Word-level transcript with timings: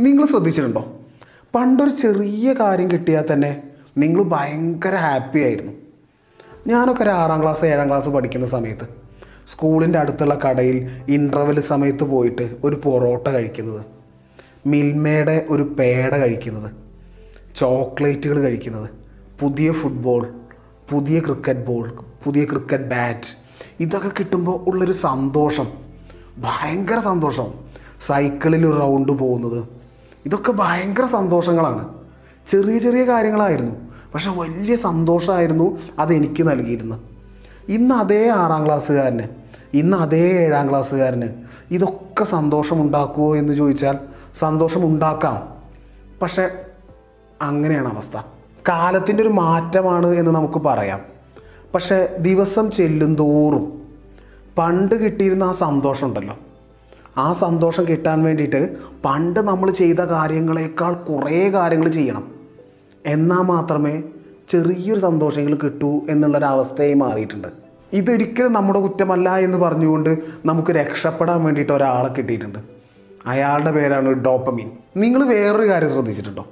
നിങ്ങൾ 0.00 0.26
ശ്രദ്ധിച്ചിട്ടുണ്ടോ? 0.26 0.92
പണ്ടൊരു 1.54 1.90
ചെറിയ 1.90 2.52
കാര്യം 2.52 2.90
കിട്ടിയാൽ 2.90 3.24
തന്നെ 3.32 3.62
നിങ്ങൾ 3.98 4.22
ഭയങ്കര 4.22 4.94
ഹാപ്പി 4.94 5.38
ആയിരുന്നു. 5.38 5.72
ഞാനൊക്കെ 6.66 7.02
ഒരു 7.02 7.10
ആറാം 7.10 7.42
ക്ലാസ് 7.42 7.64
ഏഴാം 7.64 7.88
ക്ലാസ് 7.88 8.08
പഠിക്കുന്ന 8.08 8.46
സമയത്ത് 8.46 8.88
സ്കൂളിന്റെ 9.46 9.98
അടുത്തുള്ള 9.98 10.34
കടയിൽ 10.34 10.90
ഇന്റർവെൽ 11.08 11.60
സമയത്ത് 11.60 12.04
പോയിട്ട് 12.04 12.56
ഒരു 12.64 12.76
പൊറോട്ട 12.76 13.28
കഴിക്കുന്നത്. 13.28 13.84
മിൽമയുടെ 14.66 15.46
ഒരു 15.48 15.62
പേട 15.62 16.16
കഴിക്കുന്നത്. 16.16 16.70
ചോക്ലേറ്റുകൾ 17.54 18.40
കഴിക്കുന്നത്. 18.40 18.90
പുതിയ 19.40 19.72
ഫുട്ബോൾ 19.72 20.34
പുതിയ 20.90 21.20
ക്രിക്കറ്റ് 21.20 21.66
ബോൾ 21.66 22.04
പുതിയ 22.24 22.44
ക്രിക്കറ്റ് 22.44 22.84
ബാറ്റ് 22.84 23.36
ഇതൊക്കെ 23.80 24.08
കിട്ടുമ്പോൾ 24.08 24.70
ഉള്ളൊരു 24.70 24.92
സന്തോഷം. 24.92 25.66
ഭയങ്കര 26.38 26.98
സന്തോഷം. 26.98 27.52
സൈക്കിളിൽ 28.00 28.66
ഒരു 28.66 28.78
റൗണ്ട് 28.78 29.12
പോകുന്നത്. 29.12 29.79
ഇതൊക്കെ 30.26 30.52
ഭയങ്കര 30.52 31.04
സന്തോഷങ്ങളാണ്. 31.04 31.88
ചെറിയ 32.50 32.78
ചെറിയ 32.78 33.04
കാര്യങ്ങളായിരുന്നു. 33.04 33.72
പക്ഷെ 34.14 34.30
വലിയ 34.30 34.76
സന്തോഷമായിരുന്നു 34.76 35.78
അതെനിക്ക് 35.98 36.48
നൽകിയിരുന്നത്. 36.48 37.00
ഇന്ന് 37.68 37.94
അതേ 37.94 38.28
ആറാം 38.28 38.66
ക്ലാസ്സുകാരന് 38.66 39.22
ഇന്ന് 39.74 39.96
അതേ 39.96 40.32
ഏഴാം 40.32 40.70
ക്ലാസ്സുകാരന് 40.70 41.28
ഇതൊക്കെ 41.70 42.24
സന്തോഷമുണ്ടാക്കുമോ 42.24 43.36
എന്ന് 43.36 43.54
ചോദിച്ചാൽ 43.54 43.98
സന്തോഷമുണ്ടാക്കാം. 44.38 45.48
പക്ഷെ 46.22 46.50
അങ്ങനെയാണ് 47.42 47.92
അവസ്ഥ. 47.94 48.16
കാലത്തിന്റെ 48.68 49.22
ഒരു 49.22 49.30
മാറ്റമാണ് 49.30 50.06
എന്ന് 50.06 50.30
നമുക്ക് 50.30 50.58
പറയാം. 50.58 51.00
പക്ഷേ 51.74 52.16
ദിവസം 52.18 52.70
ചെല്ലും 52.70 53.14
തോറും 53.14 53.82
പണ്ട് 54.58 54.94
കിട്ടിയിരുന്ന 54.94 55.44
ആ 55.44 55.52
സന്തോഷം 55.52 56.06
ഉണ്ടല്ലോ 56.06 56.38
ആ 57.18 57.32
സന്തോഷം 57.32 57.88
കിട്ടാൻ 57.88 58.22
വേണ്ടിയിട്ട് 58.22 58.76
പണ്ട് 59.04 59.40
നമ്മൾ 59.40 59.70
ചെയ്ത 59.70 59.96
കാര്യങ്ങളെക്കാൾ 59.96 60.92
കുറേ 60.92 61.50
കാര്യങ്ങൾ 61.50 61.88
ചെയ്യണം. 61.88 62.34
എന്നാൽ 63.06 63.42
മാത്രമേ 63.42 64.02
ചെറിയൊരു 64.48 65.00
സന്തോഷങ്ങൾ 65.00 65.54
കിട്ടൂ 65.54 66.00
എന്നുള്ളൊരവസ്ഥയായി 66.08 66.94
മാറിയിട്ടുണ്ട്. 66.94 67.48
ഇതൊരിക്കലും 67.92 68.52
നമ്മുടെ 68.52 68.80
കുറ്റമല്ല 68.80 69.36
എന്ന് 69.36 69.58
പറഞ്ഞുകൊണ്ട് 69.58 70.18
നമുക്ക് 70.44 70.70
രക്ഷപ്പെടാൻ 70.72 71.44
വേണ്ടിയിട്ട് 71.44 71.72
ഒരാളെ 71.72 72.12
കിട്ടിയിട്ടുണ്ട്. 72.12 72.58
അയാളുടെ 73.26 73.72
പേരാണ് 73.72 74.08
ഡോപ്പമീൻ. 74.08 74.70
നിങ്ങൾ 74.96 75.26
വേറൊരു 75.26 75.68
കാര്യം 75.68 75.88
ശ്രദ്ധിച്ചിട്ടുണ്ടോ? 75.88 76.46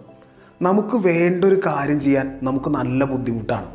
നമുക്ക് 0.62 0.96
വേണ്ടൊരു 0.96 1.60
കാര്യം 1.66 2.00
ചെയ്യാൻ 2.00 2.38
നമുക്ക് 2.42 2.70
നല്ല 2.70 3.04
ബുദ്ധിമുട്ടാണ്. 3.04 3.66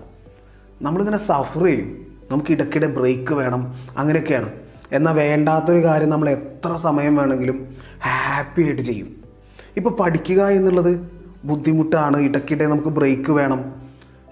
നമ്മളിങ്ങനെ 0.82 1.18
സഫർ 1.18 1.66
ചെയ്യും. 1.66 2.06
നമുക്ക് 2.32 2.52
ഇടയ്ക്കിടെ 2.52 2.88
ബ്രേക്ക് 2.88 3.34
വേണം 3.34 3.74
അങ്ങനെയൊക്കെയാണ്. 3.98 4.63
എന്നാൽ 4.94 5.14
വേണ്ടാത്തൊരു 5.14 5.84
കാര്യം 5.84 6.10
നമ്മൾ 6.10 6.30
എത്ര 6.30 6.76
സമയം 6.76 7.16
വേണമെങ്കിലും 7.16 7.58
ഹാപ്പി 8.08 8.62
ആയിട്ട് 8.62 8.82
ചെയ്യും. 8.82 9.10
ഇപ്പോൾ 9.78 9.90
പഠിക്കുക 9.90 10.42
എന്നുള്ളത് 10.48 11.10
ബുദ്ധിമുട്ടാണ്. 11.46 12.18
ഇടയ്ക്കിടെ 12.18 12.66
നമുക്ക് 12.66 12.88
ബ്രേക്ക് 12.88 13.32
വേണം. 13.32 13.62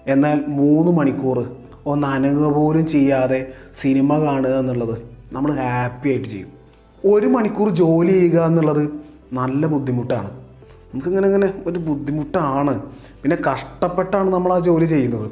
എന്നാൽ 0.06 0.44
മൂന്ന് 0.48 0.92
മണിക്കൂർ 0.92 1.38
ഒന്ന് 1.86 2.06
അനങ്ങുക 2.06 2.52
പോലും 2.52 2.86
ചെയ്യാതെ 2.86 3.52
സിനിമ 3.74 4.18
കാണുക 4.22 4.50
എന്നുള്ളത് 4.50 5.02
നമ്മൾ 5.32 5.52
ഹാപ്പി 5.52 6.08
ആയിട്ട് 6.08 6.28
ചെയ്യും. 6.28 6.50
ഒരു 7.04 7.26
മണിക്കൂർ 7.26 7.68
ജോലി 7.70 8.12
ചെയ്യുക 8.12 8.40
എന്നുള്ളത് 8.40 8.92
നല്ല 9.32 9.66
ബുദ്ധിമുട്ടാണ്. 9.66 10.30
നമുക്കിങ്ങനെ 10.92 11.26
ഇങ്ങനെ 11.26 11.54
ഒരു 11.66 11.78
ബുദ്ധിമുട്ടാണ്. 11.78 12.82
പിന്നെ 13.22 13.36
കഷ്ടപ്പെട്ടാണ് 13.36 14.32
നമ്മൾ 14.32 14.52
ആ 14.52 14.58
ജോലി 14.58 14.84
ചെയ്യുന്നത്. 14.84 15.30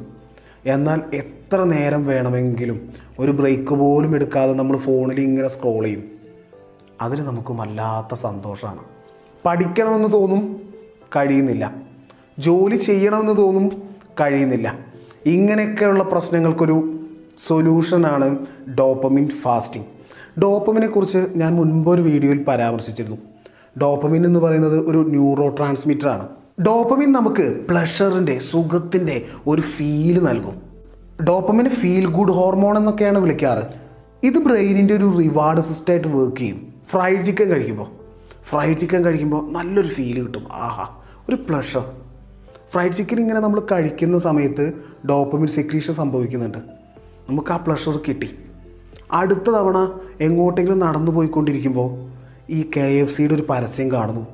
എന്നാൽ 0.65 1.01
എത്ര 1.13 1.63
നേരം 1.63 2.05
വേണമെങ്കിലും 2.05 2.89
ഒരു 3.19 3.31
ബ്രേക്ക് 3.31 3.73
പോലും 3.73 4.15
എടുക്കാതെ 4.15 4.53
നമ്മൾ 4.53 4.77
ഫോണിൽ 4.77 5.21
ഇങ്ങനെ 5.21 5.47
സ്ക്രോൾ 5.47 5.83
ചെയ്യും. 5.83 6.03
അതിൽ 7.01 7.23
നമുക്ക് 7.23 7.51
വല്ലാത്ത 7.51 8.19
സന്തോഷമാണ്. 8.19 8.79
പഠിക്കണമെന്ന് 9.45 10.13
തോന്നും 10.13 10.61
കഴിയുന്നില്ല. 11.15 11.75
ജോലി 12.39 12.75
ചെയ്യണമെന്ന് 12.75 13.37
തോന്നും 13.37 13.71
കഴിയുന്നില്ല. 14.21 14.79
ഇങ്ങനെയൊക്കെയുള്ള 15.25 16.03
പ്രശ്നങ്ങൾക്കൊരു 16.03 16.99
സൊല്യൂഷനാണ് 17.47 18.45
ഡോപ്പമിൻ 18.79 19.29
ഫാസ്റ്റിംഗ് 19.29 19.87
ഡോപ്പമിനെ 20.41 20.87
കുറിച്ച് 20.87 21.27
ഞാൻ 21.35 21.55
മുൻപ് 21.55 21.89
ഒരു 21.89 22.01
വീഡിയോയിൽ 22.01 22.43
പരാമർശിച്ചിരുന്നു. 22.43 23.17
ഡോപ്പമിൻ 23.81 24.25
എന്ന് 24.25 24.39
പറയുന്നത് 24.39 24.87
ഒരു 24.87 24.97
ന്യൂറോ 24.97 25.49
ട്രാൻസ്മിറ്റർ 25.49 26.07
ആണ്. 26.07 26.27
ഡോപ്പമിൻ 26.65 27.11
നമുക്ക് 27.11 27.67
പ്ലഷറിന്റെ 27.69 28.39
സുഖത്തിന്റെ 28.39 29.25
ഒരു 29.47 29.61
ഫീൽ 29.61 30.23
നൽകും. 30.23 30.61
ഡോപ്പമിന് 31.23 31.69
ഫീൽ 31.69 32.05
ഗുഡ് 32.05 32.31
ഹോർമോൺ 32.31 32.77
എന്നൊക്കെയാണ് 32.77 33.19
വിളിക്കാറ്. 33.19 33.63
ഇത് 34.23 34.33
ബ്രെയിനിന്റെ 34.33 34.93
ഒരു 34.93 35.17
റിവാർഡ് 35.17 35.61
സിസ്റ്റമായിട്ട് 35.61 36.07
വർക്ക് 36.07 36.37
ചെയ്യും. 36.37 36.73
ഫ്രൈഡ് 36.85 37.25
ചിക്കൻ 37.25 37.49
കഴിക്കുമ്പോൾ 37.49 37.87
ഫ്രൈഡ് 38.43 38.77
ചിക്കൻ 38.77 39.05
കഴിക്കുമ്പോൾ 39.05 39.51
നല്ലൊരു 39.51 39.87
ഫീൽ 39.87 40.23
കിട്ടും. 40.23 40.47
ആഹാ 40.51 40.87
ഒരു 41.29 41.35
പ്ലഷർ 41.35 41.91
ഫ്രൈഡ് 42.71 42.91
ചിക്കൻ 42.91 43.19
ഇങ്ങനെ 43.19 43.39
നമ്മൾ 43.39 43.61
കഴിക്കുന്ന 43.71 44.19
സമയത്ത് 44.19 44.73
ഡോപ്പമിൻ 45.09 45.47
സെക്രീഷൻ 45.47 45.93
സംഭവിക്കുന്നുണ്ട്. 45.93 46.57
നമുക്ക് 47.29 47.51
ആ 47.51 47.57
പ്ലഷർ 47.57 47.99
കിട്ടി. 48.07 48.29
അടുത്ത 49.11 49.49
തവണ 49.49 49.99
എങ്ങോട്ടെങ്കിലും 50.21 50.79
നടന്നു 50.79 51.11
പോയിക്കൊണ്ടിരിക്കുമ്പോൾ 51.11 52.09
ഈ 52.49 52.69
കെ 52.77 52.81
എഫ് 52.81 53.17
സിയുടെ 53.17 53.33
ഒരു 53.33 53.45
പരസ്യം 53.49 53.91
കാണുന്നു. 53.91 54.27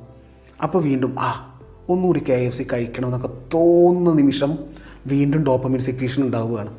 അപ്പോൾ 0.62 0.82
വീണ്ടും 0.82 1.16
ആ 1.20 1.47
ഒന്നുകൂടി 1.88 2.20
കെ 2.28 2.32
എഫ് 2.32 2.56
സി 2.56 2.66
കഴിക്കണമെന്നൊക്കെ 2.72 3.28
തോന്നുന്ന 3.54 4.12
നിമിഷം 4.12 4.58
വീണ്ടും 5.06 5.44
ഡോപ്പമിൻ 5.44 5.80
സെക്രീഷൻ 5.80 6.22
ഉണ്ടാവുകയാണ്. 6.22 6.72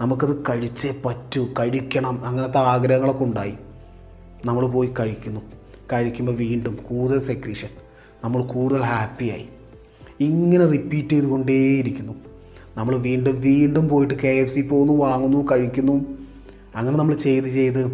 നമുക്കത് 0.00 0.42
കഴിച്ചേ 0.50 0.94
പറ്റൂ 1.04 1.48
കഴിക്കണം 1.58 2.26
അങ്ങനത്തെ 2.26 2.58
ആഗ്രഹങ്ങളൊക്കെ 2.58 3.24
ഉണ്ടായി. 3.24 3.52
നമ്മൾ 4.44 4.66
പോയി 4.66 4.90
കഴിക്കുന്നു. 5.00 5.40
കഴിക്കുമ്പോൾ 5.92 6.32
വീണ്ടും 6.32 6.78
കൂടുതൽ 6.82 7.20
സെക്രീഷൻ 7.20 7.68
നമ്മൾ 8.24 8.42
കൂടുതൽ 8.42 8.82
ഹാപ്പിയായി 8.82 9.48
ഇങ്ങനെ 10.20 10.66
റിപ്പീറ്റ് 10.66 11.08
ചെയ്തുകൊണ്ടേയിരിക്കുന്നു. 11.08 12.12
നമ്മൾ 12.76 12.96
വീണ്ടും 12.96 13.40
വീണ്ടും 13.40 13.88
പോയിട്ട് 13.88 14.14
കെ 14.14 14.28
എഫ് 14.28 14.54
സി 14.54 14.60
പോകുന്നു 14.60 14.92
വാങ്ങുന്നു 14.92 15.48
കഴിക്കുന്നു. 15.52 16.04
അങ്ങനെ 16.76 16.98
നമ്മൾ 16.98 17.14
ചെയ്ത് 17.14 17.46
ചെയ്ത് 17.46 17.86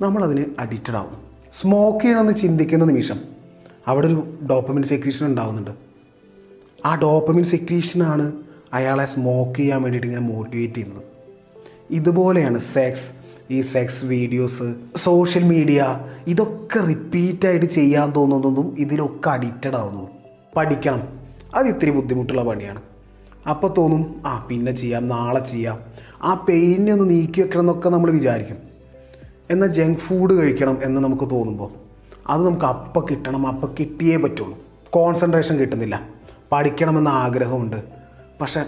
നമ്മളതിന് 0.00 0.44
അഡിക്റ്റഡ് 0.58 0.96
ആവും. 0.96 1.16
സ്മോക്ക് 1.52 2.04
ചെയ്യണമെന്ന് 2.04 2.36
ചിന്തിക്കുന്ന 2.36 2.84
നിമിഷം 2.84 3.33
അവിടെ 3.86 4.06
ഒരു 4.06 4.38
ഡോപ്പമിൻ 4.50 4.82
സെക്രീഷൻ 4.82 5.26
ഉണ്ടാവുന്നുണ്ട്. 5.26 5.70
ആ 6.86 6.94
ഡോപ്പമിൻ 6.94 7.44
സെക്രീഷനാണ് 7.44 8.32
അയാളെ 8.72 9.06
സ്മോക്ക് 9.06 9.58
ചെയ്യാൻ 9.58 9.82
വേണ്ടിയിട്ട് 9.82 10.06
ഇങ്ങനെ 10.06 10.26
മോട്ടിവേറ്റ് 10.26 10.74
ചെയ്യുന്നത്. 10.74 11.02
ഇതുപോലെയാണ് 11.90 12.58
സെക്സ് 12.58 13.24
ഈ 13.50 13.60
സെക്സ് 13.60 14.04
വീഡിയോസ് 14.04 14.74
സോഷ്യൽ 14.96 15.42
മീഡിയ 15.42 16.00
ഇതൊക്കെ 16.26 16.80
റിപ്പീറ്റായിട്ട് 16.80 17.66
ചെയ്യാൻ 17.66 18.12
തോന്നുന്നതും 18.16 18.76
ഇതിലൊക്കെ 18.78 19.30
അഡിക്റ്റഡ് 19.30 19.76
ആവുന്നു. 19.76 20.08
പഠിക്കണം. 20.56 21.20
അത് 21.54 21.66
ഇത്തിരി 21.66 21.90
ബുദ്ധിമുട്ടുള്ള 21.90 22.42
പണിയാണ്. 22.42 22.82
അപ്പോൾ 23.50 23.74
തോന്നും 23.76 24.22
ആ 24.26 24.46
പിന്നെ 24.50 24.72
ചെയ്യാം 24.72 25.06
നാളെ 25.06 25.44
ചെയ്യാം. 25.44 25.80
ആ 26.22 26.46
പെയിനെ 26.48 26.92
ഒന്ന് 26.92 27.10
നീക്കി 27.10 27.40
വെക്കണം 27.40 27.60
എന്നൊക്കെ 27.60 27.88
നമ്മൾ 27.88 28.10
വിചാരിക്കും. 28.10 28.56
എന്നാൽ 29.50 29.68
ജങ്ക് 29.68 29.98
ഫുഡ് 29.98 30.32
കഴിക്കണം 30.32 30.78
എന്ന് 30.82 31.00
നമുക്ക് 31.00 31.30
തോന്നുമ്പോൾ. 31.30 31.84
അത് 32.26 32.46
നമുക്ക് 32.46 32.64
അപ്പം 32.64 33.06
കിട്ടണം 33.10 33.46
അപ്പം 33.46 33.74
കിട്ടിയേ 33.80 34.16
പറ്റുള്ളൂ. 34.16 34.58
കോൺസെൻട്രേഷൻ 34.90 35.56
കിട്ടുന്നില്ല. 35.56 36.08
പഠിക്കണമെന്ന 36.52 37.08
ആഗ്രഹമുണ്ട്. 37.08 37.84
പക്ഷെ 38.40 38.64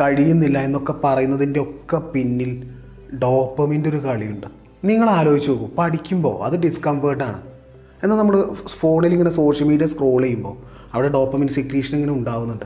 കഴിയുന്നില്ല 0.00 0.58
എന്നൊക്കെ 0.58 0.94
പറയുന്നതിന്റെ 1.04 1.60
ഒക്കെ 1.60 1.96
പിന്നിൽ 1.96 2.70
ഡോപ്പമിന്റെ 3.18 3.88
ഒരു 3.88 3.96
കളിയുണ്ട്. 3.96 4.46
നിങ്ങൾ 4.84 5.10
ആലോചിച്ച് 5.10 5.50
നോക്കൂ 5.50 5.68
പഠിക്കുമ്പോൾ 5.78 6.44
അത് 6.44 6.60
ഡിസ്കംഫേർട്ടാണ് 6.60 7.42
എന്നാൽ 8.02 8.16
നമ്മൾ 8.16 8.54
ഫോണിൽ 8.54 9.12
ഇങ്ങനെ 9.12 9.30
സോഷ്യൽ 9.30 9.66
മീഡിയ 9.66 9.86
സ്ക്രോൾ 9.86 10.22
ചെയ്യുമ്പോൾ 10.22 10.56
അവിടെ 10.94 11.08
ഡോപ്പമിൻ 11.08 11.48
സെക്രീഷൻ 11.48 11.94
ഇങ്ങനെ 11.96 12.12
ഉണ്ടാവുന്നുണ്ട്. 12.12 12.64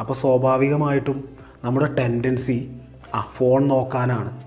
അപ്പോൾ 0.00 0.14
സ്വാഭാവികമായിട്ടും 0.14 1.28
നമ്മുടെ 1.64 1.94
ടെൻഡൻസി 1.94 2.76
ആ 3.14 3.28
ഫോൺ 3.32 3.68
നോക്കാനാണ്. 3.68 4.45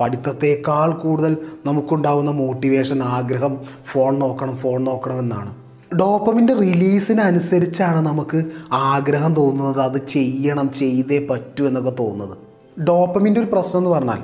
പഠിത്തത്തേക്കാൾ 0.00 0.92
കൂടുതൽ 0.92 1.36
നമുക്കുണ്ടാവുന്ന 1.66 2.30
മോട്ടിവേഷൻ 2.30 3.02
ആഗ്രഹം 3.02 3.58
ഫോൺ 3.84 4.18
നോക്കണം 4.18 4.56
ഫോൺ 4.56 4.84
നോക്കണം 4.84 5.18
എന്നാണ്. 5.18 5.54
ഡോപ്പമിന്റെ 6.00 6.54
റിലീസിനനുസരിച്ചാണ് 6.54 8.06
നമുക്ക് 8.06 8.44
ആഗ്രഹം 8.72 9.34
തോന്നുന്നത് 9.34 9.80
അത് 9.80 10.08
ചെയ്യണം 10.08 10.72
ചെയ്തേ 10.72 11.26
പറ്റൂ 11.30 11.66
എന്നൊക്കെ 11.66 11.90
തോന്നുന്നത്. 11.90 12.38
ഡോപ്പമിന്റെ 12.80 13.40
ഒരു 13.40 13.48
പ്രശ്നം 13.52 13.80
എന്ന് 13.80 13.90
പറഞ്ഞാൽ 13.90 14.22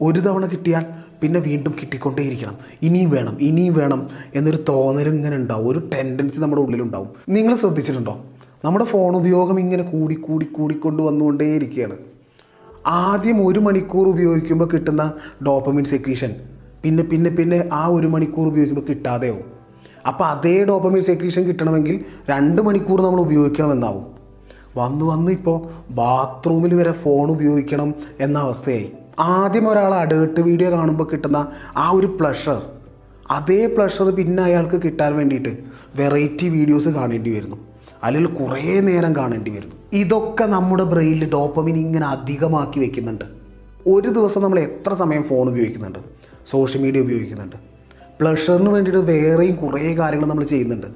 ഒരു 0.00 0.20
തവണ 0.20 0.46
കിട്ടിയാൽ 0.46 0.86
പിന്നെ 1.22 1.40
വീണ്ടും 1.40 1.74
കിട്ടിക്കൊണ്ടേയിരിക്കണം. 1.82 2.56
ഇനിയും 2.82 3.10
വേണം 3.10 3.38
ഇനിയും 3.40 3.74
വേണം 3.74 4.08
എന്നൊരു 4.34 4.64
തോന്നൽ 4.68 5.08
ഇങ്ങനെ 5.08 5.36
ഉണ്ടാവും. 5.36 5.68
ഒരു 5.68 5.88
ടെൻഡൻസി 5.94 6.40
നമ്മുടെ 6.40 6.62
ഉള്ളിലുണ്ടാവും. 6.62 7.08
നിങ്ങൾ 7.28 7.56
ശ്രദ്ധിച്ചിട്ടുണ്ടോ? 7.56 8.20
നമ്മുടെ 8.64 8.84
ഫോൺ 8.84 9.16
ഉപയോഗം 9.16 9.60
ഇങ്ങനെ 9.60 9.82
കൂടി 9.82 10.14
കൂടി 10.14 10.46
കൂടിക്കൊണ്ട് 10.46 11.02
വന്നുകൊണ്ടേയിരിക്കുകയാണ് 11.02 11.96
ആദ്യം 12.88 13.46
ഒരു 13.46 13.58
മണിക്കൂർ 13.58 14.08
ഉപയോഗിക്കുമ്പോൾ 14.08 14.68
കിട്ടുന്ന 14.74 15.12
ഡോപ്പമിൻ 15.46 15.84
സെക്രീഷൻ 15.84 16.32
പിന്നെ 16.82 17.02
പിന്നെ 17.02 17.30
പിന്നെ 17.30 17.68
ആ 17.72 17.86
ഒരു 17.86 18.06
മണിക്കൂർ 18.06 18.48
ഉപയോഗിക്കുമ്പോൾ 18.48 18.86
കിട്ടാതെയാവും. 18.90 19.44
അപ്പോൾ 20.06 20.24
അതേ 20.24 20.64
ഡോപ്പമിൻ 20.64 21.00
സെക്രീഷൻ 21.00 21.42
കിട്ടണമെങ്കിൽ 21.44 22.04
രണ്ട് 22.28 22.62
മണിക്കൂർ 22.62 23.00
നമ്മൾ 23.00 23.20
ഉപയോഗിക്കണമെന്നാവും. 23.20 24.04
വന്ന് 24.76 25.04
വന്ന് 25.04 25.32
ഇപ്പോൾ 25.32 25.58
ബാത്റൂമിൽ 25.90 26.74
വരെ 26.74 26.92
ഫോൺ 26.92 27.30
ഉപയോഗിക്കണം 27.30 27.94
എന്ന 28.20 28.38
അവസ്ഥയായി. 28.38 28.92
ആദ്യം 29.18 29.68
ഒരാൾ 29.68 29.94
അഡേർട്ട് 29.94 30.40
വീഡിയോ 30.40 30.70
കാണുമ്പോൾ 30.70 31.08
കിട്ടുന്ന 31.12 31.48
ആ 31.76 31.90
ഒരു 31.90 32.06
പ്ലഷർ 32.06 32.60
അതേ 33.30 33.66
പ്ലഷർ 33.66 34.10
പിന്നെ 34.10 34.42
അയാൾക്ക് 34.42 34.82
കിട്ടാൻ 34.82 35.16
വേണ്ടിയിട്ട് 35.16 35.58
വെറൈറ്റി 35.96 36.48
വീഡിയോസ് 36.48 36.88
കാണേണ്ടി 36.88 37.30
വരുന്നു. 37.30 37.58
അല്ലെങ്കിൽ 38.02 38.32
കുറേ 38.34 38.80
നേരം 38.80 39.16
കാണേണ്ടി 39.16 39.50
വരുന്നു. 39.50 39.77
ഇതൊക്കെ 39.92 40.44
നമ്മുടെ 40.44 40.84
ബ്രെയിനിൽ 40.84 41.30
ഡോപ്പമിൻ 41.30 41.76
ഇങ്ങനെ 41.76 42.06
അധികമാക്കി 42.06 42.80
വെക്കുന്നുണ്ട്. 42.80 43.24
ഒരു 43.86 44.08
ദിവസം 44.08 44.42
നമ്മൾ 44.42 44.60
എത്ര 44.60 44.94
സമയം 44.94 45.22
ഫോൺ 45.22 45.48
ഉപയോഗിക്കുന്നുണ്ട്? 45.48 45.98
സോഷ്യൽ 46.46 46.82
മീഡിയ 46.82 47.00
ഉപയോഗിക്കുന്നുണ്ട്. 47.00 47.56
പ്ലഷറിന് 48.20 48.68
വേണ്ടിയിട്ട് 48.68 49.00
വേറെയും 49.00 49.56
കുറേ 49.56 49.96
കാര്യങ്ങൾ 49.96 50.26
നമ്മൾ 50.26 50.44
ചെയ്യുന്നുണ്ട്. 50.44 50.86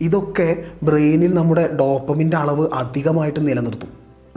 ഇതൊക്കെ 0.00 0.64
ബ്രെയിനിൽ 0.82 1.34
നമ്മുടെ 1.34 1.76
ഡോപ്പമിന്റെ 1.76 2.36
അളവ് 2.36 2.68
അധികമായിട്ട് 2.74 3.48
നിലനിർത്തും. 3.48 3.88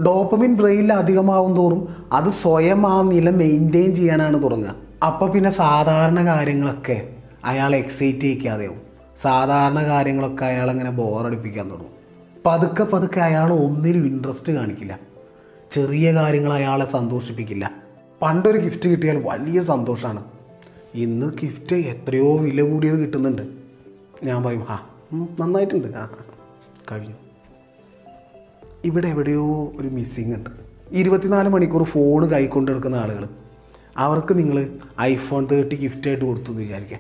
ഡോപ്പമിൻ 0.06 0.56
ബ്രെയിനിൽ 0.56 0.94
അധികമാവും 0.94 1.56
തോറും 1.56 1.96
അത് 2.14 2.30
സ്വയം 2.30 2.88
ആ 2.88 3.02
നില 3.02 3.30
മെയിന്റെയിൻ 3.30 3.96
ചെയ്യാനാണ് 3.96 4.44
തുടങ്ങുക. 4.44 4.76
അപ്പോൾ 5.06 5.32
പിന്നെ 5.32 5.50
സാധാരണ 5.50 6.26
കാര്യങ്ങളൊക്കെ 6.26 7.10
അയാൾ 7.46 7.76
എക്സൈറ്റ് 7.76 8.20
ചെയ്യിക്കാതെയാവും. 8.20 8.82
സാധാരണ 9.22 9.86
കാര്യങ്ങളൊക്കെ 9.86 10.46
അയാൾ 10.46 10.70
അങ്ങനെ 10.70 10.90
ബോറടിപ്പിക്കാൻ 10.90 11.66
തുടങ്ങും. 11.66 11.95
പതുക്കെ 12.46 12.84
പതുക്കെ 12.84 13.20
അയാൾ 13.20 13.54
ഒന്നിലും 13.54 14.06
ഇൻട്രസ്റ്റ് 14.06 14.54
കാണിക്കില്ല. 14.54 15.00
ചെറിയ 15.72 16.14
കാര്യങ്ങൾ 16.14 16.54
അയാളെ 16.54 16.86
സന്തോഷിപ്പിക്കില്ല. 16.86 17.72
പണ്ടൊരു 18.22 18.58
ഗിഫ്റ്റ് 18.58 18.90
കിട്ടിയാൽ 18.90 19.24
വലിയ 19.28 19.62
സന്തോഷമാണ് 19.62 20.24
ഇന്ന് 20.94 21.26
ഗിഫ്റ്റ് 21.26 21.76
എത്രയോ 21.76 22.38
വില 22.38 22.62
കൂടിയത് 22.62 22.96
കിട്ടുന്നുണ്ട്. 22.96 23.42
ഞാൻ 24.24 24.44
പറയും 24.44 24.66
ആ 24.70 24.90
നന്നായിട്ടുണ്ട്. 25.40 25.98
ആ 25.98 26.10
കഴിഞ്ഞു. 26.92 27.16
ഇവിടെ 28.86 29.08
എവിടെയോ 29.08 29.72
ഒരു 29.80 29.88
മിസ്സിങ് 29.88 30.36
ഉണ്ട്. 30.36 30.50
ഇരുപത്തിനാല് 30.92 31.50
മണിക്കൂർ 31.50 31.84
ഫോൺ 31.84 32.26
കൈക്കൊണ്ട് 32.26 32.72
നടക്കുന്ന 32.72 32.96
ആളുകൾ 32.96 33.30
അവർക്ക് 33.98 34.38
നിങ്ങൾ 34.38 34.80
ഐഫോൺ 35.02 35.46
തേർട്ടി 35.46 35.76
ഗിഫ്റ്റായിട്ട് 35.76 36.26
കൊടുത്തു 36.26 36.48
എന്ന് 36.48 36.62
വിചാരിക്കാം. 36.62 37.00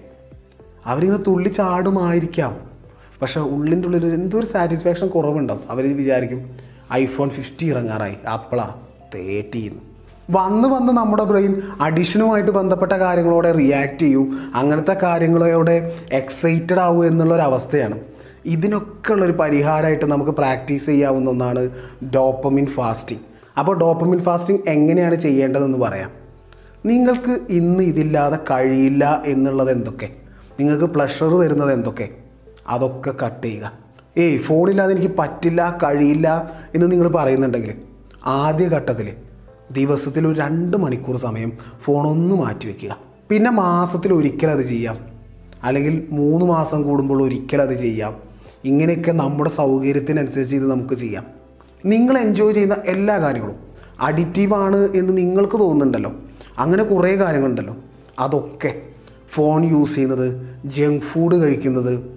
അവരിങ്ങനെ 0.85 1.23
തുള്ളി 1.23 1.49
ചാടുമായിരിക്കാം 1.49 2.74
പക്ഷേ 3.21 3.39
ഉള്ളിന്റെ 3.39 3.87
ഉള്ളിൽ 3.87 4.05
എന്തോ 4.05 4.39
ഒരു 4.39 4.45
സാറ്റിസ്ഫാക്ഷൻ 4.45 5.07
കുറവുണ്ടാവും. 5.07 5.61
അവർ 5.69 5.97
വിചാരിക്കും 5.97 6.55
ഐഫോൺ 6.93 7.29
ഫിഫ്റ്റി 7.29 7.65
ഇറങ്ങാറായി. 7.65 8.15
ആപ്പിളാ 8.27 8.69
തേട്ടീന്ന് 9.15 9.79
വന്ന് 10.29 10.67
വന്ന് 10.67 10.93
നമ്മുടെ 10.93 11.23
ബ്രെയിൻ 11.23 11.61
അഡിഷനുമായിട്ട് 11.81 12.51
ബന്ധപ്പെട്ട 12.51 12.91
കാര്യങ്ങളോടെ 12.91 13.51
റിയാക്ട് 13.51 13.99
ചെയ്യൂ. 13.99 14.25
അങ്ങനത്തെ 14.55 14.97
കാര്യങ്ങളോടെ 15.03 15.95
എക്സൈറ്റഡ് 16.11 16.79
ആവൂ 16.79 17.03
എന്നുള്ളൊരവസ്ഥയാണ് 17.03 17.99
ഇതിനൊക്കെ 18.45 19.13
ഉള്ളൊരു 19.13 19.31
പരിഹാരമായിട്ട് 19.31 20.05
നമുക്ക് 20.05 20.31
പ്രാക്ടീസ് 20.31 20.85
ചെയ്യാവുന്ന 20.85 21.29
ഒന്നാണ് 21.29 21.69
ഡോപ്പമിൻ 22.15 22.65
ഫാസ്റ്റിംഗ് 22.65 23.21
അപ്പോൾ 23.59 23.77
ഡോപ്പമിൻ 23.77 24.19
ഫാസ്റ്റിംഗ് 24.19 24.61
എങ്ങനെയാണ് 24.67 25.15
ചെയ്യേണ്ടതെന്ന് 25.15 25.77
പറയാം. 25.77 26.11
നിങ്ങൾക്ക് 26.85 27.39
ഇന്ന് 27.49 27.83
ഇതില്ലാതെ 27.83 28.37
കഴിയില്ല 28.51 29.23
എന്നുള്ളത് 29.25 29.71
എന്തൊക്കെ? 29.71 30.09
നിങ്ങൾക്ക് 30.59 30.85
പ്ലഷർ 30.85 31.33
തരുന്നത് 31.37 31.73
എന്തൊക്കെ? 31.73 32.09
അതൊക്കെ 32.67 33.13
കട്ട് 33.25 33.47
ചെയ്യുക. 33.47 33.71
ഏയ് 34.17 34.39
ഫോണില്ലാതെ 34.39 34.95
എനിക്ക് 34.95 35.11
പറ്റില്ല 35.19 35.77
കഴിയില്ല 35.83 36.51
എന്ന് 36.75 36.91
നിങ്ങൾ 36.91 37.07
പറയുന്നുണ്ടെങ്കിൽ 37.07 37.75
ആദ്യ 38.25 38.67
ഘട്ടത്തിൽ 38.67 39.13
ദിവസത്തിൽ 39.71 40.27
ഒരു 40.27 40.39
രണ്ട് 40.39 40.77
മണിക്കൂർ 40.77 41.17
സമയം 41.17 41.51
ഫോണൊന്ന് 41.81 42.35
മാറ്റി 42.35 42.65
വയ്ക്കുക 42.65 42.97
പിന്നെ 43.29 43.51
മാസത്തിൽ 43.51 44.13
ഒരിക്കൽ 44.13 44.47
അത് 44.47 44.61
ചെയ്യാം. 44.61 44.97
അല്ലെങ്കിൽ 45.63 46.07
മൂന്ന് 46.11 46.45
മാസം 46.45 46.83
കൂടുമ്പോൾ 46.83 47.23
ഒരിക്കൽ 47.23 47.61
അത് 47.61 47.73
ചെയ്യാം. 47.73 48.17
ഇങ്ങനെയൊക്കെ 48.63 49.11
നമ്മുടെ 49.11 49.49
സൗകര്യത്തിനനുസരിച്ച് 49.49 50.55
ഇത് 50.55 50.71
നമുക്ക് 50.71 50.93
ചെയ്യാം. 50.93 51.25
നിങ്ങൾ 51.85 52.17
എൻജോയ് 52.17 52.53
ചെയ്യുന്ന 52.53 52.77
എല്ലാ 52.85 53.17
കാര്യങ്ങളും 53.17 53.55
അഡിക്റ്റീവാണ് 53.99 54.77
എന്ന് 54.77 55.17
നിങ്ങൾക്ക് 55.17 55.59
തോന്നുന്നുണ്ടല്ലോ. 55.59 56.15
അങ്ങനെ 56.57 56.83
കുറേ 56.83 57.15
കാര്യങ്ങളുണ്ടല്ലോ. 57.15 57.75
അതൊക്കെ 58.19 58.81
ഫോൺ 59.29 59.65
യൂസ് 59.65 59.95
ചെയ്യുന്നത് 59.95 60.57
ജങ്ക് 60.65 61.01
ഫുഡ് 61.01 61.35
കഴിക്കുന്നത് 61.35 62.14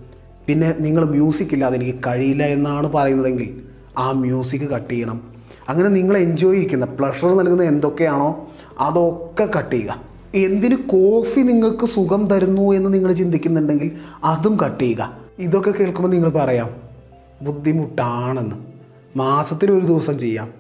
പിന്നെ 0.48 0.74
നിങ്ങൾ 0.80 1.04
മ്യൂസിക് 1.04 1.48
ഇല്ലാതെ 1.52 1.76
എനിക്ക് 1.76 1.98
കഴിയില്ല 2.06 2.42
എന്നാണ് 2.42 2.92
പറയുന്നതെങ്കിൽ 2.92 3.62
ആ 3.98 4.12
മ്യൂസിക് 4.12 4.60
കട്ട് 4.60 4.94
ചെയ്യണം. 4.94 5.20
അങ്ങനെ 5.68 5.88
നിങ്ങൾ 5.88 6.16
എൻജോയ് 6.16 6.54
ചെയ്യിക്കുന്ന 6.54 6.84
പ്ലഷർ 6.84 7.36
നൽകുന്ന 7.36 7.62
എന്തൊക്കെയാണോ 7.62 8.48
അതൊക്കെ 8.80 9.48
കട്ട് 9.58 9.76
ചെയ്യുക. 9.76 10.02
എന്തിന് 10.34 10.74
കോഫി 10.74 11.40
നിങ്ങൾക്ക് 11.40 11.86
സുഖം 11.86 12.26
തരുന്നു 12.26 12.72
എന്ന് 12.72 12.94
നിങ്ങൾ 12.94 13.12
ചിന്തിക്കുന്നുണ്ടെങ്കിൽ 13.12 13.90
അതും 14.24 14.56
കട്ട് 14.56 14.84
ചെയ്യുക. 14.84 15.18
ഇതൊക്കെ 15.38 15.70
കേൾക്കുമ്പോൾ 15.70 16.08
നിങ്ങൾ 16.08 16.30
പറയാം 16.30 16.70
ബുദ്ധിമുട്ടാണെന്ന്. 17.42 18.56
മാസത്തിൽ 19.16 19.72
ഒരു 19.72 19.84
ദിവസം 19.84 20.18
ചെയ്യാം. 20.18 20.50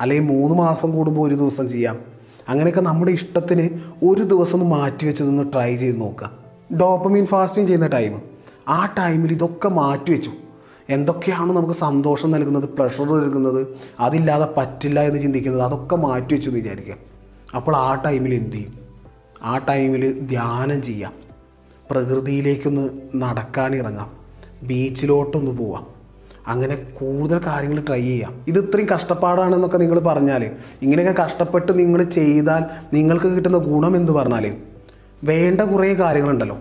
അല്ലെങ്കിൽ 0.00 0.26
മൂന്ന് 0.26 0.54
മാസം 0.54 0.92
കൂടുമ്പോൾ 0.92 1.28
ഒരു 1.28 1.34
ദിവസം 1.34 1.68
ചെയ്യാം. 1.68 1.98
അങ്ങനെയൊക്കെ 2.48 2.80
നമ്മുടെ 2.80 3.12
ഇഷ്ടത്തിന് 3.12 3.68
ഒരു 4.04 4.22
ദിവസം 4.22 4.62
ഒന്ന് 4.62 4.74
മാറ്റി 4.74 5.06
വെച്ചതൊന്ന് 5.06 5.52
ട്രൈ 5.52 5.76
ചെയ്ത് 5.76 6.00
നോക്കുക. 6.00 6.30
ഡോപ്പമീൻ 6.80 7.26
ഫാസ്റ്റിംഗ് 7.26 7.68
ചെയ്യുന്ന 7.68 7.86
ടൈം 7.86 8.31
ആ 8.68 8.86
ടൈമിൽ 8.86 9.32
ഇതൊക്കെ 9.32 9.68
മാറ്റി 9.68 10.10
വെച്ചു. 10.12 10.30
എന്തൊക്കെയാണ് 10.90 11.52
നമുക്ക് 11.52 11.74
സന്തോഷം 11.74 12.30
നൽകുന്നത് 12.30 12.64
പ്ലഷർ 12.64 13.04
നൽകുന്നത് 13.04 13.66
അതില്ലാതെ 14.00 14.48
പറ്റില്ല 14.56 15.00
എന്ന് 15.00 15.20
ചിന്തിക്കുന്നത് 15.22 15.62
അതൊക്കെ 15.62 15.96
മാറ്റി 15.96 16.34
വെച്ചു 16.34 16.48
എന്ന് 16.48 16.60
വിചാരിക്കുക. 16.60 16.96
അപ്പോൾ 17.56 17.76
ആ 17.76 17.94
ടൈമിൽ 17.94 18.34
എന്ത് 18.34 18.56
ചെയ്യും? 18.56 18.78
ആ 19.42 19.58
ടൈമിൽ 19.58 20.26
ധ്യാനം 20.28 20.82
ചെയ്യാം 20.82 21.12
പ്രകൃതിയിലേക്കൊന്ന് 21.90 22.88
നടക്കാൻ 23.14 23.76
ഇറങ്ങാം 23.76 24.10
ബീച്ചിലോട്ടൊന്ന് 24.62 25.50
പോവാം 25.50 25.86
അങ്ങനെ 26.46 26.74
കൂടുതൽ 26.74 27.38
കാര്യങ്ങൾ 27.46 27.80
ട്രൈ 27.80 28.00
ചെയ്യാം 28.00 28.44
ഇത് 28.48 28.58
ഇത്രയും 28.58 28.88
കഷ്ടപ്പാടാണെന്നൊക്കെ 28.94 29.76
നിങ്ങൾ 29.76 29.98
പറഞ്ഞാൽ 29.98 30.50
ഇങ്ങനെയൊക്കെ 30.82 31.22
കഷ്ടപ്പെട്ട് 31.22 31.78
നിങ്ങൾ 31.78 32.02
ചെയ്താൽ 32.02 32.64
നിങ്ങൾക്ക് 32.92 33.26
കിട്ടുന്ന 33.26 33.58
ഗുണം 33.58 33.96
എന്ന് 33.96 34.12
പറഞ്ഞാൽ 34.12 34.56
വേണ്ട 35.24 35.60
കുറേ 35.60 35.94
കാര്യങ്ങളുണ്ടല്ലോ. 35.94 36.58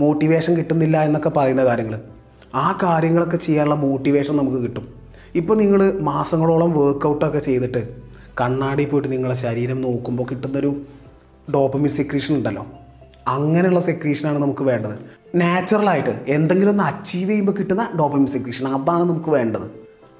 മോട്ടിവേഷൻ 0.00 0.54
കിട്ടുന്നില്ല 0.56 1.02
എന്നൊക്കെ 1.02 1.28
പറയുന്ന 1.28 1.64
കാര്യങ്ങൾ. 1.64 2.00
ആ 2.54 2.78
കാര്യങ്ങളൊക്കെ 2.82 3.36
ചെയ്യാനുള്ള 3.36 3.74
മോട്ടിവേഷൻ 3.74 4.36
നമുക്ക് 4.36 4.56
കിട്ടും. 4.56 4.86
ഇപ്പോൾ 5.34 5.56
നിങ്ങൾ 5.56 5.98
മാസങ്ങളോളം 6.00 6.70
വർക്കൗട്ടൊക്കെ 6.78 7.38
ചെയ്തിട്ട് 7.38 7.88
കണ്ണാടി 8.40 8.84
പോയിട്ട് 8.84 9.12
നിങ്ങളെ 9.12 9.34
ശരീരം 9.34 9.80
നോക്കുമ്പോൾ 9.80 10.26
കിട്ടുന്നൊരു 10.30 10.76
ഡോപ്പമിൻ 11.54 11.88
സെക്രീഷൻ 11.88 12.34
ഉണ്ടല്ലോ. 12.34 12.66
അങ്ങനെയുള്ള 13.28 13.80
സെക്രീഷനാണ് 13.80 14.38
നമുക്ക് 14.38 14.62
വേണ്ടത്. 14.62 14.98
നാച്ചുറലായിട്ട് 15.34 16.10
എന്തെങ്കിലും 16.28 16.70
ഒന്ന് 16.70 16.84
അച്ചീവ് 16.84 17.30
ചെയ്യുമ്പോൾ 17.30 17.52
കിട്ടുന്ന 17.52 17.88
ഡോപ്പമിൻ 17.98 18.26
സെക്രീഷൻ 18.26 18.68
അതാണ് 18.68 19.02
നമുക്ക് 19.02 19.30
വേണ്ടത്. 19.30 19.70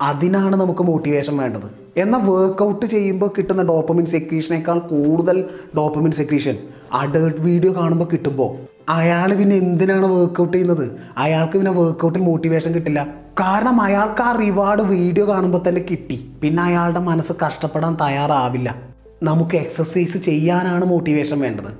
അതിനാണ് 0.02 0.56
നമുക്ക് 0.56 0.82
മോട്ടിവേഷൻ 0.82 1.36
വേണ്ടത്. 1.36 1.68
എന്നാൽ 1.96 2.20
വർക്കൗട്ട് 2.20 2.86
ചെയ്യുമ്പോൾ 2.86 3.30
കിട്ടുന്ന 3.38 3.62
ഡോപ്പമിൻ 3.62 4.06
സെക്രീഷനേക്കാൾ 4.06 4.78
കൂടുതൽ 4.78 5.44
ഡോപ്പമിൻ 5.76 6.10
സെക്രീഷൻ 6.10 6.56
അഡേർട്ട് 6.92 7.40
വീഡിയോ 7.40 7.74
കാണുമ്പോൾ 7.76 8.04
കിട്ടുമ്പോൾ 8.12 8.75
അയാൾ 8.88 9.34
പിന്നെ 9.34 9.56
എന്തിനാണ് 9.56 10.06
വർക്കൗട്ട് 10.06 10.56
ചെയ്യുന്നത്? 10.56 10.98
അയാൾക്ക് 11.18 11.52
പിന്നെ 11.52 11.70
വർക്കൗട്ടിൽ 11.70 12.22
മോട്ടിവേഷൻ 12.22 12.72
കിട്ടില്ല. 12.72 13.06
കാരണം 13.40 13.80
അയാൾക്ക് 13.80 14.22
ആ 14.22 14.32
റിവാർഡ് 14.32 14.82
വീഡിയോ 14.82 15.28
കാണുമ്പോൾ 15.28 15.68
തന്നെ 15.68 15.84
കിട്ടി. 15.90 16.30
പിന്നെ 16.42 16.62
അയാളുടെ 16.62 17.00
മനസ്സ് 17.00 17.32
കഷ്ടപ്പെടാൻ 17.46 17.96
തയ്യാറാവില്ല. 18.00 18.76
നമുക്ക് 19.22 19.56
എക്സസൈസ് 19.56 20.18
ചെയ്യാനാണ് 20.18 20.84
മോട്ടിവേഷൻ 20.84 21.40
വേണ്ടത്. 21.40 21.70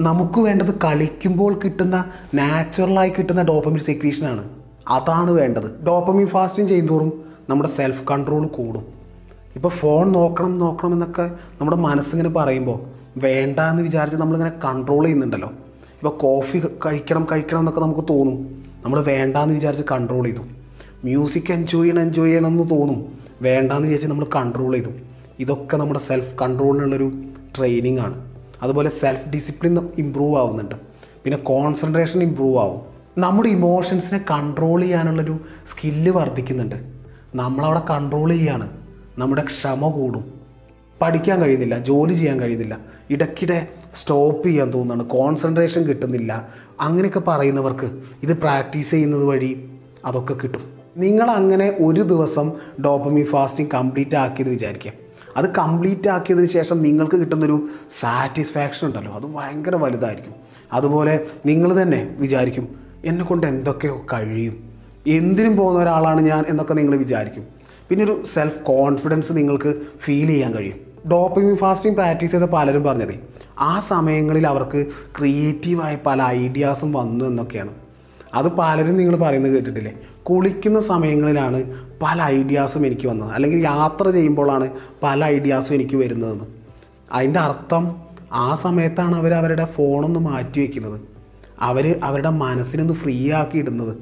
നമുക്ക് 0.00 0.40
വേണ്ടത് 0.40 0.74
കളിക്കുമ്പോൾ 0.84 1.60
കിട്ടുന്ന 1.64 2.04
നാച്ചുറലായി 2.34 3.10
കിട്ടുന്ന 3.10 3.42
ഡോപ്പമിൻ 3.42 3.78
സെക്രീഷനാണ് 3.78 4.44
അതാണ് 4.88 5.30
വേണ്ടത്. 5.30 5.84
ഡോപ്പമിൻ 5.86 6.26
ഫാസ്റ്റിംഗ് 6.26 6.70
ചെയ്യുന്തോറും 6.70 7.12
നമ്മുടെ 7.50 7.68
സെൽഫ് 7.68 8.04
കൺട്രോൾ 8.10 8.46
കൂടും. 8.46 8.84
ഇപ്പോൾ 9.56 9.68
ഫോൺ 9.68 10.12
നോക്കണം 10.12 10.58
നോക്കണം 10.58 10.92
എന്നൊക്കെ 10.92 11.30
നമ്മുടെ 11.60 11.76
മനസ്സിങ്ങനെ 11.76 12.28
പറയുമ്പോൾ 12.28 12.78
വേണ്ട 13.18 13.60
എന്ന് 13.60 13.82
വിചാരിച്ച് 13.82 14.16
നമ്മളിങ്ങനെ 14.16 14.52
കൺട്രോൾ 14.64 15.02
ചെയ്യുന്നുണ്ടല്ലോ. 15.04 15.52
ഇപ്പോൾ 15.98 16.18
കോഫി 16.18 16.62
കഴിക്കണം 16.86 17.26
കഴിക്കണം 17.32 17.58
എന്നൊക്കെ 17.58 17.80
നമുക്ക് 17.80 18.08
തോന്നും. 18.10 18.64
നമ്മൾ 18.84 19.02
വേണ്ടാന്ന് 19.02 19.54
വിചാരിച്ച് 19.54 19.84
കൺട്രോൾ 19.92 20.24
ചെയ്തു. 20.24 20.40
മ്യൂസിക് 21.04 21.52
എൻജോയ് 21.52 21.84
ചെയ്യണം 21.84 22.00
എൻജോയ് 22.00 22.28
ചെയ്യണം 22.28 22.46
എന്ന് 22.46 22.70
തോന്നും. 22.70 23.18
വേണ്ടാന്ന് 23.42 23.82
വിചാരിച്ച് 23.82 24.08
നമ്മൾ 24.08 24.26
കൺട്രോൾ 24.36 24.72
ചെയ്തു. 24.72 24.88
ഇതൊക്കെ 25.38 25.76
നമ്മുടെ 25.76 26.00
സെൽഫ് 26.00 26.38
കൺട്രോളിനുള്ളൊരു 26.38 27.12
ട്രെയിനിങ് 27.58 27.98
ആണ്. 27.98 28.32
അതുപോലെ 28.62 28.90
സെൽഫ് 28.90 29.28
ഡിസിപ്ലിൻ 29.28 29.88
ഇമ്പ്രൂവ് 29.98 30.38
ആവുന്നുണ്ട്. 30.38 30.74
പിന്നെ 31.24 31.38
കോൺസെൻട്രേഷൻ 31.38 32.22
ഇമ്പ്രൂവ് 32.22 32.58
ആവും. 32.58 32.80
നമ്മുടെ 33.18 33.48
ഇമോഷൻസിനെ 33.48 34.24
കൺട്രോൾ 34.30 34.80
ചെയ്യാനുള്ളൊരു 34.80 35.40
സ്കില്ല് 35.66 36.10
വർദ്ധിക്കുന്നുണ്ട്. 36.10 36.74
നമ്മളവിടെ 37.34 37.82
കൺട്രോൾ 37.90 38.30
ചെയ്യാണ്. 38.30 38.70
നമ്മുടെ 39.18 39.44
ക്ഷമ 39.44 39.90
കൂടും. 39.90 40.32
പഠിക്കാൻ 41.02 41.42
കഴിയുന്നില്ല 41.42 41.78
ജോലി 41.78 42.14
ചെയ്യാൻ 42.14 42.40
കഴിയുന്നില്ല. 42.40 42.78
ഇടയ്ക്കിടെ 43.10 43.68
സ്റ്റോപ്പ് 43.94 44.48
ചെയ്യാൻ 44.48 44.74
തോന്നുന്നതാണ് 44.74 45.10
കോൺസെൻട്രേഷൻ 45.10 45.82
കിട്ടുന്നില്ല. 45.82 46.48
അങ്ങനെയൊക്കെ 46.80 47.20
പറയുന്നവർക്ക് 47.20 48.00
ഇത് 48.22 48.38
പ്രാക്ടീസ് 48.38 48.90
ചെയ്യുന്നത് 48.90 49.24
വഴി 49.24 49.70
അതൊക്കെ 50.04 50.34
കിട്ടും. 50.34 50.60
നിങ്ങൾ 50.96 51.30
അങ്ങനെ 51.30 51.76
ഒരു 51.80 52.00
ദിവസം 52.00 52.52
ഡോപ്പമി 52.84 53.22
ഫാസ്റ്റിംഗ് 53.22 53.70
കംപ്ലീറ്റ് 53.70 54.16
ആക്കിയത് 54.16 54.48
വിചാരിക്കുക. 54.48 54.92
അത് 55.36 55.54
കംപ്ലീറ്റ് 55.54 56.08
ആക്കിയതിന് 56.08 56.46
ശേഷം 56.46 56.82
നിങ്ങൾക്ക് 56.82 57.16
കിട്ടുന്നൊരു 57.16 57.68
സാറ്റിസ്ഫാക്ഷൻ 58.00 58.86
ഉണ്ടല്ലോ. 58.86 59.12
അത് 59.12 59.26
ഭയങ്കര 59.26 59.74
വലുതായിരിക്കും. 59.74 60.34
അതുപോലെ 60.72 61.26
നിങ്ങൾ 61.46 61.82
തന്നെ 61.82 62.16
വിചാരിക്കും 62.18 62.80
എന്നെ 63.04 63.24
കൊണ്ട് 63.24 63.46
എന്തൊക്കെയോ 63.46 64.06
കഴിയും. 64.12 64.72
എന്തിനും 65.06 65.56
പോകുന്ന 65.56 65.80
ഒരാളാണ് 65.80 66.20
ഞാൻ 66.20 66.44
എന്നൊക്കെ 66.48 66.74
നിങ്ങൾ 66.74 66.96
വിചാരിക്കും. 66.96 67.44
പിന്നെ 67.88 68.04
ഒരു 68.04 68.24
സെൽഫ് 68.34 68.58
കോൺഫിഡൻസ് 68.58 69.32
നിങ്ങൾക്ക് 69.32 69.74
ഫീൽ 70.00 70.26
ചെയ്യാൻ 70.26 70.54
കഴിയും. 70.54 71.08
ഡോപ്പമിൻ 71.10 71.56
ഫാസ്റ്റിംഗ് 71.56 71.96
പ്രാക്ടീസ് 71.96 72.32
ചെയ്ത 72.32 72.44
പലരും 72.44 72.82
പറഞ്ഞത് 72.82 73.37
ആ 73.58 73.80
സമയങ്ങളിൽ 73.80 74.46
അവർക്ക് 74.46 74.86
ക്രിയേറ്റീവായ 75.18 75.98
പല 76.06 76.22
ഐഡിയാസും 76.22 76.92
വന്നു 76.92 77.24
എന്നൊക്കെയാണ്. 77.24 77.70
അത് 78.34 78.48
പലരും 78.48 78.96
നിങ്ങൾ 78.96 79.16
പറയുന്നത് 79.16 79.52
കേട്ടിട്ടില്ലേ? 79.52 79.92
കുളിക്കുന്ന 80.22 80.80
സമയങ്ങളിലാണ് 80.80 81.64
പല 82.02 82.22
ഐഡിയാസും 82.22 82.86
എനിക്ക് 82.86 83.08
വന്നത്. 83.08 83.32
അല്ലെങ്കിൽ 83.32 83.58
യാത്ര 83.58 84.10
ചെയ്യുമ്പോഴാണ് 84.10 84.70
പല 85.02 85.24
ഐഡിയാസും 85.24 85.74
എനിക്ക് 85.74 85.96
വരുന്നതെന്ന്. 85.96 86.44
അതിന്റെ 87.12 87.40
അർത്ഥം 87.40 87.96
ആ 88.32 88.54
സമയത്താണ് 88.54 89.16
അവർ 89.16 89.34
അവരുടെ 89.34 89.64
ഫോണൊന്ന് 89.64 90.20
മാറ്റി 90.20 90.58
വയ്ക്കുന്നത് 90.58 91.00
അവർ 91.60 92.00
അവരുടെ 92.04 92.30
മനസ്സിനൊന്ന് 92.30 92.94
ഫ്രീ 92.94 93.32
ആക്കി 93.32 93.58
ഇടുന്നത്. 93.58 93.96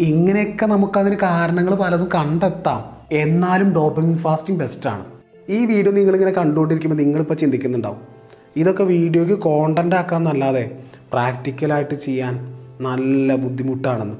ഇങ്ങനെയൊക്കെ 0.00 0.66
നമുക്കതിന് 0.66 1.16
കാരണങ്ങൾ 1.16 1.74
പലതും 1.74 2.08
കണ്ടെത്താം. 2.14 2.84
എന്നാലും 3.12 3.72
ഡോപ്പമിൻ 3.72 4.18
ഫാസ്റ്റിംഗ് 4.18 4.60
ബെസ്റ്റാണ് 4.60 5.04
ഈ 5.48 5.66
വീഡിയോ 5.66 5.92
നിങ്ങളിങ്ങനെ 5.92 6.32
കണ്ടുകൊണ്ടിരിക്കുമ്പോൾ 6.32 7.02
നിങ്ങളിപ്പോൾ 7.02 7.34
ചിന്തിക്കുന്നുണ്ടാവും. 7.34 8.15
ഇതൊക്കെ 8.56 8.84
വീഡിയോയ്ക്ക് 8.84 9.34
കോണ്ടന്റ് 9.34 9.96
ആക്കാമെന്നല്ലാതെ 9.96 10.78
പ്രാക്ടിക്കലായിട്ട് 11.12 11.94
ചെയ്യാൻ 11.94 12.34
നല്ല 12.80 13.36
ബുദ്ധിമുട്ടാണെന്ന്. 13.36 14.16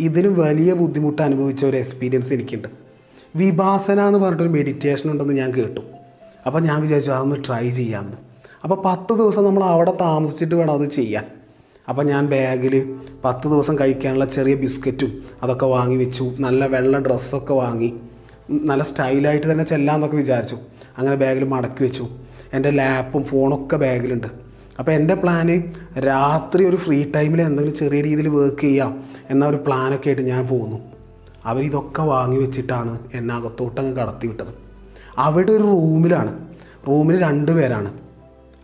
ഇതിന് 0.00 0.28
വലിയ 0.28 0.72
ബുദ്ധിമുട്ട് 0.72 1.22
അനുഭവിച്ച 1.22 1.64
ഒരു 1.64 1.76
എക്സ്പീരിയൻസ് 1.76 2.32
എനിക്കുണ്ട്. 2.32 2.68
വിഭാസന 3.36 4.00
എന്ന് 4.00 4.18
പറഞ്ഞിട്ടൊരു 4.18 4.50
മെഡിറ്റേഷൻ 4.50 5.10
ഉണ്ടെന്ന് 5.10 5.34
ഞാൻ 5.34 5.50
കേട്ടു. 5.54 5.80
അപ്പോൾ 6.46 6.60
ഞാൻ 6.60 6.80
വിചാരിച്ചു 6.80 7.10
അതൊന്ന് 7.10 7.36
ട്രൈ 7.48 7.70
ചെയ്യാമെന്ന് 7.70 8.18
അപ്പോൾ 8.64 8.82
പത്ത് 8.84 9.12
ദിവസം 9.12 9.44
നമ്മൾ 9.44 9.64
അവിടെ 9.64 9.92
താമസിച്ചിട്ട് 10.00 10.54
വേണം 10.54 10.72
അത് 10.72 10.90
ചെയ്യാൻ. 10.90 11.24
അപ്പോൾ 11.88 12.02
ഞാൻ 12.02 12.26
ബാഗിൽ 12.26 12.96
പത്ത് 13.24 13.46
ദിവസം 13.48 13.78
കഴിക്കാനുള്ള 13.78 14.24
ചെറിയ 14.24 14.54
ബിസ്ക്കറ്റും 14.54 15.22
അതൊക്കെ 15.42 15.66
വാങ്ങി 15.66 15.96
വെച്ചു. 15.96 16.34
നല്ല 16.38 16.66
വെള്ള 16.66 16.98
ഡ്രസ്സൊക്കെ 16.98 17.54
വാങ്ങി. 17.54 17.94
നല്ല 18.50 18.82
സ്റ്റൈലായിട്ട് 18.82 19.52
തന്നെ 19.52 19.64
ചെല്ലാമെന്നൊക്കെ 19.64 20.16
വിചാരിച്ചു. 20.16 20.56
അങ്ങനെ 20.98 21.16
ബാഗിൽ 21.16 21.44
മടക്കി 21.44 21.82
വെച്ചു. 21.82 22.08
എന്റെ 22.54 22.70
ലാപ്പും 22.70 23.24
ഫോണൊക്കെ 23.24 23.76
ബാഗിലുണ്ട്. 23.76 24.26
അപ്പോൾ 24.78 24.92
എന്റെ 24.92 25.14
പ്ലാന് 25.14 25.62
രാത്രി 25.98 26.64
ഒരു 26.64 26.76
ഫ്രീ 26.76 27.10
ടൈമിൽ 27.16 27.42
എന്തെങ്കിലും 27.42 27.76
ചെറിയ 27.76 28.00
രീതിയിൽ 28.00 28.28
വർക്ക് 28.28 28.60
ചെയ്യാം 28.60 29.04
എന്ന 29.30 29.46
ഒരു 29.46 29.56
പ്ലാനൊക്കെ 29.56 30.08
ആയിട്ട് 30.08 30.22
ഞാൻ 30.22 30.46
പോകുന്നു 30.46 30.78
അവരിതൊക്കെ 31.44 32.02
വാങ്ങി 32.02 32.36
വെച്ചിട്ടാണ് 32.36 32.98
എന്നെ 33.14 33.34
അകത്തോട്ടങ്ങ് 33.34 33.96
കടത്തി 33.96 34.26
വിട്ടത്. 34.26 34.54
അവിടെ 35.18 35.52
ഒരു 35.52 35.62
റൂമിലാണ്. 35.62 36.48
റൂമിൽ 36.88 37.20
രണ്ട് 37.22 37.52
പേരാണ്. 37.52 37.92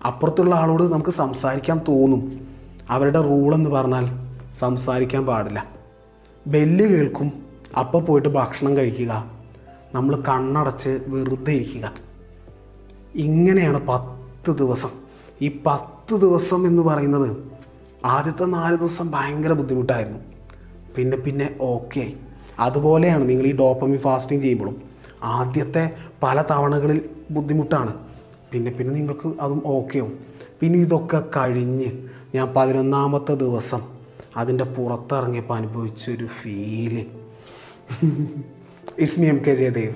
അപ്പുറത്തുള്ള 0.06 0.54
ആളോട് 0.54 0.82
നമുക്ക് 0.82 1.10
സംസാരിക്കാൻ 1.10 1.80
തോന്നും. 1.88 2.48
അവരുടെ 2.90 3.20
റൂളെന്ന് 3.20 3.70
പറഞ്ഞാൽ 3.70 4.06
സംസാരിക്കാൻ 4.58 5.26
പാടില്ല. 5.26 5.66
ബെല്ല് 6.46 6.84
കേൾക്കും. 6.84 7.32
അപ്പോൾ 7.78 8.02
പോയിട്ട് 8.02 8.28
ഭക്ഷണം 8.28 8.76
കഴിക്കുക. 8.76 9.30
നമ്മൾ 9.94 10.16
കണ്ണടച്ച് 10.16 11.00
വെറുതെ 11.06 11.52
ഇരിക്കുക. 11.52 12.09
ഇങ്ങനെയാണ് 13.14 13.86
പത്ത് 13.88 14.50
ദിവസം. 14.50 14.90
ഈ 15.42 15.60
പത്ത് 15.66 16.14
ദിവസം 16.14 16.66
എന്ന് 16.66 16.82
പറയുന്നത് 16.82 17.36
ആദ്യത്തെ 18.04 18.44
നാല് 18.44 18.76
ദിവസം 18.76 19.10
ഭയങ്കര 19.10 19.52
ബുദ്ധിമുട്ടായിരുന്നു. 19.52 20.18
പിന്നെ 20.96 21.16
പിന്നെ 21.16 21.56
ഓക്കെ 21.60 22.12
അതുപോലെയാണ് 22.58 23.28
നിങ്ങൾ 23.28 23.46
ഈ 23.46 23.56
ഡോപ്പമി 23.56 23.96
ഫാസ്റ്റിംഗ് 23.96 24.42
ചെയ്യുമ്പോഴും. 24.42 24.82
ആദ്യത്തെ 25.22 25.92
പല 26.22 26.42
തവണകളിൽ 26.42 27.10
ബുദ്ധിമുട്ടാണ്. 27.30 27.94
പിന്നെ 28.52 28.70
പിന്നെ 28.70 28.94
നിങ്ങൾക്ക് 28.94 29.40
അതും 29.40 29.62
ഓക്കെ 29.66 29.98
ആവും 29.98 30.18
പിന്നെ 30.60 30.78
ഇതൊക്കെ 30.78 31.22
കഴിഞ്ഞ് 31.36 31.90
ഞാൻ 32.34 32.54
പതിനൊന്നാമത്തെ 32.56 33.34
ദിവസം 33.34 33.80
അതിന്റെ 34.36 34.64
പുറത്തിറങ്ങിയപ്പോൾ 34.64 35.54
അനുഭവിച്ചൊരു 35.54 36.26
ഫീൽ 36.26 37.06
ഇസ്മി 38.98 39.26
എം 39.26 39.38
കെ 39.38 39.54
ജയദേവ് 39.54 39.88